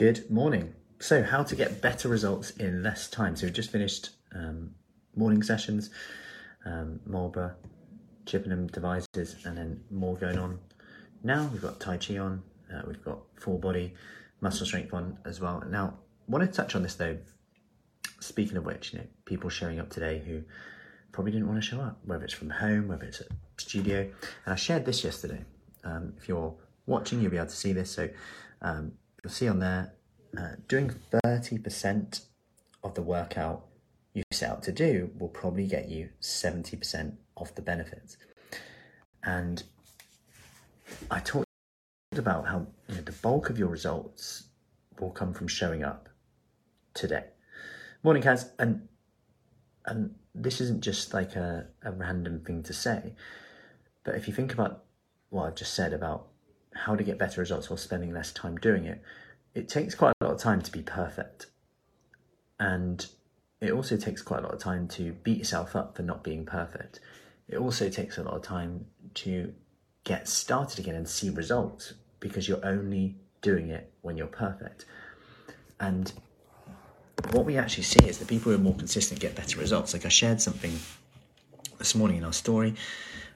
[0.00, 0.72] Good morning.
[0.98, 3.36] So, how to get better results in less time?
[3.36, 4.74] So, we've just finished um,
[5.14, 5.90] morning sessions,
[6.64, 7.54] um, Marlborough,
[8.24, 10.58] Chippenham Devizes, and then more going on.
[11.22, 12.42] Now we've got Tai Chi on,
[12.72, 13.92] uh, we've got full body
[14.40, 15.62] muscle strength on as well.
[15.68, 15.92] Now,
[16.26, 17.18] I want to touch on this though.
[18.20, 20.42] Speaking of which, you know, people showing up today who
[21.12, 23.28] probably didn't want to show up, whether it's from home, whether it's at
[23.58, 24.10] studio.
[24.46, 25.44] And I shared this yesterday.
[25.84, 26.54] Um, if you're
[26.86, 27.90] watching, you'll be able to see this.
[27.90, 28.08] So
[28.62, 28.92] um,
[29.22, 29.94] you'll see on there,
[30.36, 30.92] uh, doing
[31.24, 32.22] 30%
[32.82, 33.66] of the workout
[34.14, 38.16] you set out to do will probably get you 70% of the benefits.
[39.22, 39.62] And
[41.10, 41.46] I talked
[42.16, 44.44] about how you know, the bulk of your results
[44.98, 46.08] will come from showing up
[46.94, 47.24] today.
[48.02, 48.88] Morning, Kaz, and
[49.86, 53.14] and this isn't just like a, a random thing to say,
[54.04, 54.84] but if you think about
[55.30, 56.29] what I've just said about
[56.84, 59.02] how to get better results while spending less time doing it,
[59.54, 61.46] it takes quite a lot of time to be perfect.
[62.58, 63.04] And
[63.60, 66.46] it also takes quite a lot of time to beat yourself up for not being
[66.46, 67.00] perfect.
[67.48, 69.52] It also takes a lot of time to
[70.04, 74.84] get started again and see results because you're only doing it when you're perfect.
[75.78, 76.12] And
[77.32, 79.92] what we actually see is the people who are more consistent get better results.
[79.92, 80.78] Like I shared something
[81.78, 82.74] this morning in our story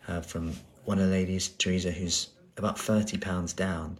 [0.08, 0.52] uh, from
[0.84, 3.98] one of the ladies, Teresa, who's about 30 pounds down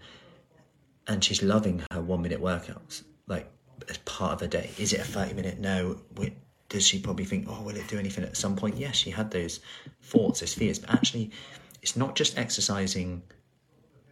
[1.06, 3.50] and she's loving her one minute workouts, like
[3.88, 4.70] as part of her day.
[4.78, 5.58] Is it a 30 minute?
[5.58, 6.00] No.
[6.68, 8.76] Does she probably think, oh, will it do anything at some point?
[8.76, 9.60] Yes, she had those
[10.02, 11.30] thoughts, those fears, but actually,
[11.82, 13.22] it's not just exercising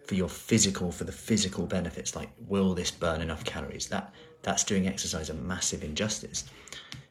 [0.04, 3.88] for your physical, for the physical benefits, like will this burn enough calories?
[3.88, 4.12] That
[4.42, 6.44] that's doing exercise a massive injustice.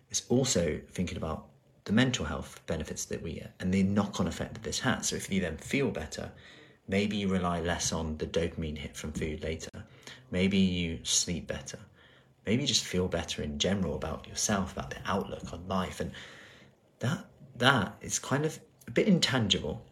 [0.10, 1.48] It's also thinking about
[1.86, 5.08] the mental health benefits that we get and the knock-on effect that this has.
[5.08, 6.32] So if you then feel better,
[6.92, 9.72] maybe you rely less on the dopamine hit from food later.
[10.30, 11.80] Maybe you sleep better.
[12.46, 16.02] Maybe you just feel better in general about yourself, about the outlook on life.
[16.02, 16.12] And
[17.00, 17.26] that
[17.56, 19.86] that is kind of a bit intangible,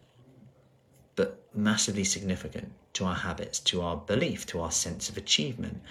[1.15, 5.81] but massively significant to our habits, to our belief, to our sense of achievement,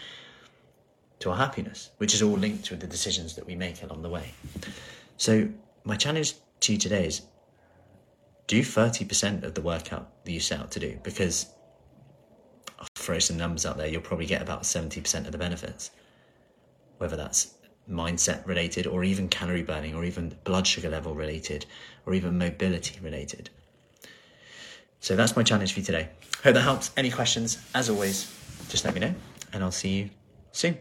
[1.21, 4.11] to our happiness, which is all linked with the decisions that we make along the
[4.11, 4.35] way.
[5.17, 5.49] So
[5.85, 7.23] my challenge to you today is
[8.49, 11.47] do 30% of the workout that you set out to do because
[12.81, 15.93] I'll throw some numbers out there, you'll probably get about 70% of the benefits.
[16.97, 17.55] Whether that's
[17.89, 21.67] mindset related or even calorie burning or even blood sugar level related
[22.07, 23.51] or even mobility related.
[25.01, 26.09] So that's my challenge for you today.
[26.43, 26.91] Hope that helps.
[26.97, 28.35] Any questions, as always,
[28.69, 29.15] just let me know
[29.53, 30.11] and I'll see you
[30.53, 30.79] soon.